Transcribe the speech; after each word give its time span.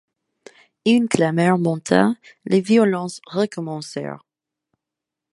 Une 0.87 1.07
clameur 1.07 1.59
monta, 1.59 2.15
les 2.45 2.59
violences 2.59 3.21
recommencèrent. 3.27 4.25